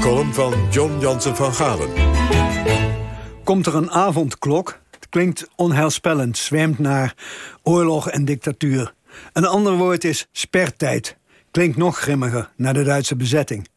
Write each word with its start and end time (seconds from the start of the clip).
Column 0.00 0.34
van 0.34 0.54
John 0.70 1.00
Jansen 1.00 1.36
van 1.36 1.54
Galen. 1.54 1.88
Komt 3.44 3.66
er 3.66 3.74
een 3.74 3.90
avondklok? 3.90 4.78
Het 4.90 5.08
klinkt 5.08 5.48
onheilspellend, 5.56 6.38
zweemt 6.38 6.78
naar 6.78 7.14
oorlog 7.62 8.10
en 8.10 8.24
dictatuur. 8.24 8.94
Een 9.32 9.46
ander 9.46 9.72
woord 9.72 10.04
is 10.04 10.28
spertijd. 10.32 11.16
Klinkt 11.50 11.76
nog 11.76 11.98
grimmiger, 11.98 12.50
naar 12.56 12.74
de 12.74 12.82
Duitse 12.82 13.16
bezetting. 13.16 13.68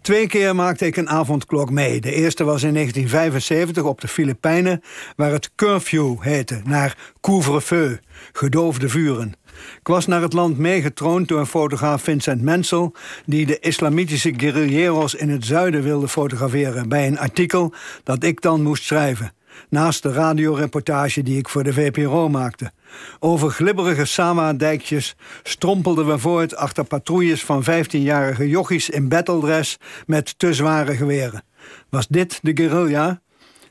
Twee 0.00 0.26
keer 0.26 0.54
maakte 0.54 0.86
ik 0.86 0.96
een 0.96 1.08
avondklok 1.08 1.70
mee. 1.70 2.00
De 2.00 2.14
eerste 2.14 2.44
was 2.44 2.62
in 2.62 2.74
1975 2.74 3.82
op 3.82 4.00
de 4.00 4.08
Filipijnen, 4.08 4.82
waar 5.16 5.30
het 5.30 5.50
curfew 5.54 6.20
heette, 6.20 6.60
naar 6.64 6.96
couvre-feu, 7.20 7.96
gedoofde 8.32 8.88
vuren. 8.88 9.34
Ik 9.80 9.86
was 9.86 10.06
naar 10.06 10.22
het 10.22 10.32
land 10.32 10.58
meegetroond 10.58 11.28
door 11.28 11.46
fotograaf 11.46 12.02
Vincent 12.02 12.42
Mensel... 12.42 12.94
die 13.26 13.46
de 13.46 13.58
islamitische 13.58 14.32
guerrilleros 14.36 15.14
in 15.14 15.30
het 15.30 15.44
zuiden 15.44 15.82
wilde 15.82 16.08
fotograferen... 16.08 16.88
bij 16.88 17.06
een 17.06 17.18
artikel 17.18 17.74
dat 18.04 18.22
ik 18.22 18.40
dan 18.40 18.62
moest 18.62 18.84
schrijven. 18.84 19.32
Naast 19.68 20.02
de 20.02 20.12
radioreportage 20.12 21.22
die 21.22 21.38
ik 21.38 21.48
voor 21.48 21.62
de 21.62 21.72
VPRO 21.72 22.28
maakte. 22.28 22.72
Over 23.18 23.50
glibberige 23.50 24.04
Sama-dijkjes 24.04 25.16
strompelden 25.42 26.06
we 26.06 26.18
voort... 26.18 26.56
achter 26.56 26.84
patrouilles 26.84 27.44
van 27.44 27.64
15-jarige 27.64 28.48
jochies 28.48 28.90
in 28.90 29.08
battledress... 29.08 29.78
met 30.06 30.38
te 30.38 30.54
zware 30.54 30.96
geweren. 30.96 31.44
Was 31.88 32.08
dit 32.08 32.38
de 32.42 32.52
guerrilla? 32.54 33.20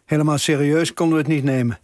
Helemaal 0.06 0.38
serieus 0.38 0.94
konden 0.94 1.18
we 1.18 1.24
het 1.24 1.34
niet 1.34 1.44
nemen. 1.44 1.80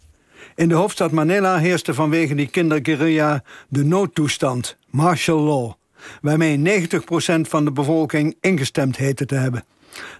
In 0.54 0.68
de 0.68 0.74
hoofdstad 0.74 1.10
Manila 1.10 1.58
heerste 1.58 1.94
vanwege 1.94 2.34
die 2.34 2.48
kinderguerrilla 2.48 3.42
de 3.68 3.84
noodtoestand, 3.84 4.76
martial 4.90 5.38
law, 5.38 5.72
waarmee 6.20 6.82
90% 6.86 7.40
van 7.40 7.64
de 7.64 7.72
bevolking 7.72 8.36
ingestemd 8.40 8.96
heette 8.96 9.26
te 9.26 9.34
hebben. 9.34 9.64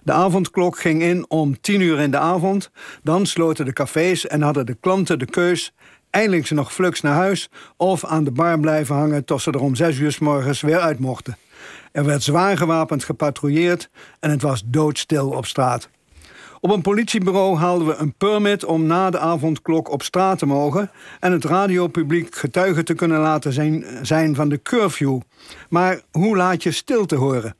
De 0.03 0.11
avondklok 0.11 0.79
ging 0.79 1.01
in 1.01 1.25
om 1.29 1.61
10 1.61 1.81
uur 1.81 1.99
in 1.99 2.11
de 2.11 2.17
avond, 2.17 2.71
dan 3.03 3.25
sloten 3.25 3.65
de 3.65 3.73
cafés 3.73 4.27
en 4.27 4.41
hadden 4.41 4.65
de 4.65 4.77
klanten 4.79 5.19
de 5.19 5.25
keus 5.25 5.73
eindelijk 6.09 6.47
ze 6.47 6.53
nog 6.53 6.73
fluks 6.73 7.01
naar 7.01 7.15
huis 7.15 7.49
of 7.77 8.05
aan 8.05 8.23
de 8.23 8.31
bar 8.31 8.59
blijven 8.59 8.95
hangen 8.95 9.25
tot 9.25 9.41
ze 9.41 9.51
er 9.51 9.61
om 9.61 9.75
6 9.75 9.97
uur 9.97 10.11
s 10.11 10.19
morgens 10.19 10.61
weer 10.61 10.79
uit 10.79 10.99
mochten. 10.99 11.37
Er 11.91 12.05
werd 12.05 12.23
zwaar 12.23 12.57
gewapend 12.57 13.03
gepatrouilleerd 13.03 13.89
en 14.19 14.29
het 14.29 14.41
was 14.41 14.63
doodstil 14.65 15.29
op 15.29 15.45
straat. 15.45 15.89
Op 16.61 16.71
een 16.71 16.81
politiebureau 16.81 17.57
haalden 17.57 17.87
we 17.87 17.95
een 17.95 18.13
permit 18.13 18.65
om 18.65 18.85
na 18.85 19.09
de 19.09 19.19
avondklok 19.19 19.91
op 19.91 20.03
straat 20.03 20.39
te 20.39 20.45
mogen... 20.45 20.91
en 21.19 21.31
het 21.31 21.45
radiopubliek 21.45 22.35
getuige 22.35 22.83
te 22.83 22.93
kunnen 22.93 23.19
laten 23.19 23.53
zijn, 23.53 23.85
zijn 24.01 24.35
van 24.35 24.49
de 24.49 24.61
curfew. 24.61 25.19
Maar 25.69 26.01
hoe 26.11 26.37
laat 26.37 26.63
je 26.63 26.71
stil 26.71 27.05
te 27.05 27.15
horen? 27.15 27.55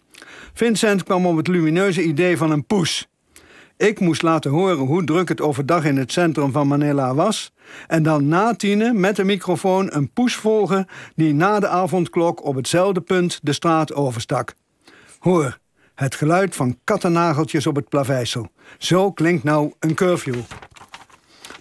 Vincent 0.53 1.03
kwam 1.03 1.25
op 1.25 1.37
het 1.37 1.47
lumineuze 1.47 2.03
idee 2.03 2.37
van 2.37 2.51
een 2.51 2.65
poes. 2.65 3.07
Ik 3.77 3.99
moest 3.99 4.21
laten 4.21 4.51
horen 4.51 4.77
hoe 4.77 5.03
druk 5.03 5.29
het 5.29 5.41
overdag 5.41 5.85
in 5.85 5.97
het 5.97 6.11
centrum 6.11 6.51
van 6.51 6.67
Manila 6.67 7.13
was... 7.13 7.53
en 7.87 8.03
dan 8.03 8.27
na 8.27 8.55
tienen 8.55 8.99
met 8.99 9.15
de 9.15 9.23
microfoon 9.23 9.87
een 9.91 10.11
poes 10.11 10.35
volgen... 10.35 10.87
die 11.15 11.33
na 11.33 11.59
de 11.59 11.67
avondklok 11.67 12.45
op 12.45 12.55
hetzelfde 12.55 13.01
punt 13.01 13.39
de 13.41 13.53
straat 13.53 13.93
overstak. 13.93 14.53
Hoor, 15.19 15.57
het 15.95 16.15
geluid 16.15 16.55
van 16.55 16.79
kattennageltjes 16.83 17.67
op 17.67 17.75
het 17.75 17.89
plaveisel. 17.89 18.47
Zo 18.77 19.11
klinkt 19.11 19.43
nou 19.43 19.73
een 19.79 19.93
curfew. 19.93 20.39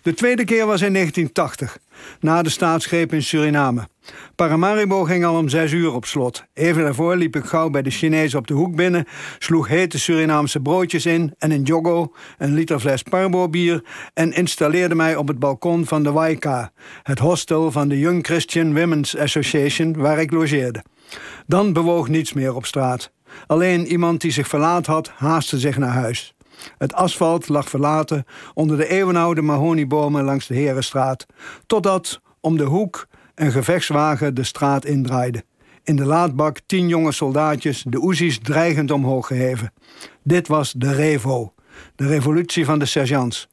De 0.03 0.15
tweede 0.15 0.45
keer 0.45 0.67
was 0.67 0.81
in 0.81 0.93
1980, 0.93 1.79
na 2.21 2.43
de 2.43 2.51
staatsgreep 2.51 3.13
in 3.13 3.23
Suriname. 3.23 3.89
Paramaribo 4.35 5.05
ging 5.05 5.25
al 5.25 5.39
om 5.39 5.49
zes 5.49 5.73
uur 5.73 5.95
op 5.95 6.05
slot. 6.05 6.45
Even 6.55 6.83
daarvoor 6.83 7.17
liep 7.17 7.37
ik 7.37 7.45
gauw 7.45 7.71
bij 7.71 7.83
de 7.83 7.91
Chinezen 7.91 8.39
op 8.39 8.47
de 8.47 8.55
hoek 8.55 8.77
binnen... 8.77 9.05
sloeg 9.39 9.69
hete 9.69 9.99
Surinaamse 9.99 10.61
broodjes 10.61 11.07
in 11.07 11.35
en 11.39 11.51
een 11.51 11.63
jogo... 11.63 12.13
een 12.39 12.55
liter 12.55 12.81
fles 12.81 13.03
Parbo 13.03 13.49
bier... 13.49 13.85
en 14.15 14.33
installeerde 14.33 14.95
mij 14.95 15.17
op 15.17 15.29
het 15.29 15.39
balkon 15.39 15.87
van 15.87 16.03
de 16.03 16.13
Waika... 16.13 16.73
het 17.03 17.19
hostel 17.19 17.71
van 17.71 17.89
de 17.89 17.99
Young 17.99 18.27
Christian 18.27 18.75
Women's 18.75 19.17
Association... 19.17 19.97
waar 19.97 20.19
ik 20.19 20.31
logeerde. 20.31 20.85
Dan 21.47 21.73
bewoog 21.73 22.09
niets 22.09 22.33
meer 22.33 22.55
op 22.55 22.67
straat. 22.67 23.13
Alleen 23.47 23.87
iemand 23.87 24.21
die 24.21 24.31
zich 24.31 24.49
verlaat 24.49 24.87
had, 24.87 25.09
haastte 25.09 25.59
zich 25.59 25.79
naar 25.79 25.93
huis. 25.93 26.35
Het 26.79 26.95
asfalt 26.95 27.49
lag 27.49 27.69
verlaten 27.69 28.25
onder 28.55 28.77
de 28.77 28.89
eeuwenoude 28.89 29.43
mahoniebomen 29.43 30.25
langs 30.25 30.47
de 30.47 30.55
Herenstraat, 30.55 31.27
totdat 31.67 32.21
om 32.41 32.57
de 32.57 32.65
hoek 32.65 33.07
een 33.39 33.53
gevechtswagen 33.53 34.35
de 34.35 34.45
straat 34.45 34.85
indraaide. 34.85 35.45
In 35.83 35.97
de 35.97 36.05
laadbak 36.05 36.59
tien 36.67 36.89
jonge 36.89 37.13
soldaatjes, 37.13 37.85
de 37.89 38.03
Oezies 38.03 38.39
dreigend 38.39 38.91
omhoog 38.91 39.27
geheven. 39.27 39.73
Dit 40.23 40.49
was 40.49 40.73
de 40.73 40.93
Revo, 40.93 41.53
de 41.97 42.07
revolutie 42.07 42.65
van 42.65 42.79
de 42.79 42.87
sergeants. 42.87 43.49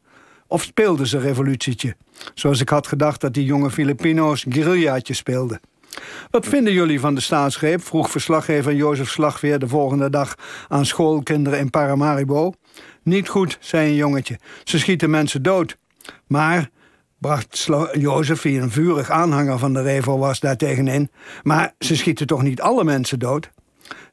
Of 0.48 0.64
speelden 0.64 1.08
ze 1.08 1.20
revolutietje, 1.20 1.96
zoals 2.34 2.62
ik 2.62 2.70
had 2.70 2.88
gedacht 2.88 3.22
dat 3.22 3.34
die 3.34 3.46
jonge 3.46 3.72
Filipino's 3.72 4.46
guerrillaatje 4.50 5.14
speelden. 5.14 5.60
Wat 6.30 6.48
vinden 6.48 6.74
jullie 6.74 7.00
van 7.00 7.16
de 7.16 7.22
staatsgreep? 7.22 7.84
vroeg 7.84 8.10
verslaggever 8.10 8.74
Jozef 8.74 9.10
Slagveer 9.10 9.60
de 9.60 9.68
volgende 9.68 10.10
dag 10.10 10.36
aan 10.68 10.86
schoolkinderen 10.86 11.60
in 11.60 11.70
Paramaribo. 11.70 12.54
Niet 13.04 13.30
goed, 13.30 13.58
zei 13.60 13.90
een 13.90 13.96
jongetje. 13.96 14.40
Ze 14.64 14.80
schieten 14.80 15.10
mensen 15.10 15.44
dood. 15.44 15.78
Maar, 16.28 16.70
bracht 17.20 17.70
Jozef, 17.94 18.42
die 18.42 18.60
een 18.60 18.72
vurig 18.72 19.10
aanhanger 19.10 19.60
van 19.60 19.74
de 19.74 19.82
Revo 19.82 20.18
was, 20.18 20.40
daartegenin... 20.40 21.10
maar 21.44 21.74
ze 21.80 21.96
schieten 21.96 22.28
toch 22.28 22.44
niet 22.44 22.62
alle 22.62 22.84
mensen 22.84 23.20
dood? 23.20 23.52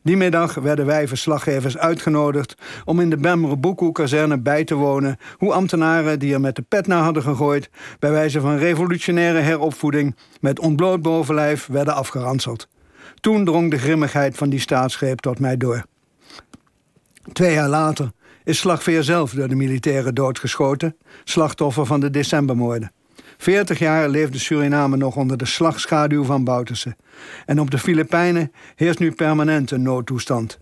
Die 0.03 0.17
middag 0.17 0.55
werden 0.55 0.87
wij 0.87 1.09
verslaggevers 1.09 1.79
uitgenodigd 1.79 2.55
om 2.85 3.01
in 3.01 3.11
de 3.11 3.17
Bemre-Boekoe-kazerne 3.17 4.39
bij 4.39 4.65
te 4.65 4.75
wonen... 4.75 5.17
hoe 5.37 5.53
ambtenaren 5.53 6.19
die 6.19 6.35
er 6.35 6.41
met 6.41 6.57
de 6.57 6.63
pet 6.63 6.87
naar 6.87 7.03
hadden 7.03 7.23
gegooid... 7.23 7.71
bij 7.99 8.11
wijze 8.11 8.41
van 8.41 8.57
revolutionaire 8.57 9.39
heropvoeding 9.39 10.17
met 10.41 10.61
ontbloot 10.61 11.03
bovenlijf 11.03 11.67
werden 11.67 11.95
afgeranseld. 11.95 12.69
Toen 13.21 13.45
drong 13.45 13.71
de 13.71 13.79
grimmigheid 13.79 14.37
van 14.37 14.49
die 14.49 14.61
staatsgreep 14.61 15.21
tot 15.21 15.39
mij 15.39 15.57
door. 15.57 15.85
Twee 17.33 17.53
jaar 17.53 17.69
later 17.69 18.11
is 18.45 18.59
Slagveer 18.59 19.03
zelf 19.03 19.33
door 19.33 19.49
de 19.49 19.55
militairen 19.55 20.15
doodgeschoten... 20.15 20.97
slachtoffer 21.25 21.87
van 21.87 22.01
de 22.01 22.11
decembermoorden. 22.11 22.93
Veertig 23.39 23.79
jaar 23.79 24.09
leefde 24.09 24.39
Suriname 24.39 24.97
nog 24.97 25.17
onder 25.17 25.37
de 25.37 25.47
slagschaduw 25.47 26.25
van 26.25 26.45
Bouterse. 26.45 26.97
En 27.47 27.61
op 27.61 27.71
de 27.71 27.79
Filipijnen 27.79 28.53
heerst 28.75 28.99
nu 28.99 29.13
permanent 29.13 29.71
een 29.71 29.83
noodtoestand. 29.83 30.61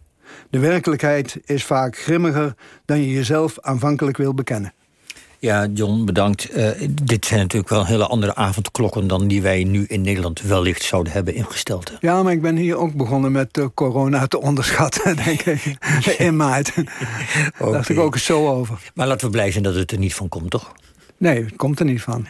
De 0.50 0.58
werkelijkheid 0.58 1.40
is 1.44 1.64
vaak 1.64 1.98
grimmiger 1.98 2.54
dan 2.84 3.00
je 3.00 3.12
jezelf 3.12 3.60
aanvankelijk 3.60 4.16
wil 4.16 4.34
bekennen. 4.34 4.72
Ja, 5.40 5.66
John, 5.66 6.04
bedankt. 6.04 6.56
Uh, 6.56 6.70
dit 7.02 7.26
zijn 7.26 7.40
natuurlijk 7.40 7.70
wel 7.70 7.86
hele 7.86 8.06
andere 8.06 8.34
avondklokken 8.34 9.06
dan 9.06 9.28
die 9.28 9.42
wij 9.42 9.64
nu 9.64 9.84
in 9.88 10.00
Nederland 10.00 10.42
wellicht 10.42 10.82
zouden 10.82 11.12
hebben 11.12 11.34
ingesteld. 11.34 11.92
Ja, 12.00 12.22
maar 12.22 12.32
ik 12.32 12.42
ben 12.42 12.56
hier 12.56 12.76
ook 12.76 12.94
begonnen 12.94 13.32
met 13.32 13.56
uh, 13.56 13.66
corona 13.74 14.26
te 14.26 14.40
onderschatten, 14.40 15.16
denk 15.24 15.40
ik. 15.40 15.64
in 16.18 16.36
maart. 16.36 16.72
Okay. 17.58 17.72
dacht 17.72 17.88
ik 17.88 17.98
ook 17.98 18.14
eens 18.14 18.24
zo 18.24 18.48
over. 18.48 18.78
Maar 18.94 19.06
laten 19.06 19.26
we 19.26 19.32
blij 19.32 19.50
zijn 19.50 19.64
dat 19.64 19.74
het 19.74 19.92
er 19.92 19.98
niet 19.98 20.14
van 20.14 20.28
komt, 20.28 20.50
toch? 20.50 20.72
Nee, 21.16 21.44
het 21.44 21.56
komt 21.56 21.78
er 21.78 21.84
niet 21.84 22.02
van. 22.02 22.26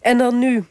En 0.00 0.18
dan 0.18 0.38
nu, 0.38 0.64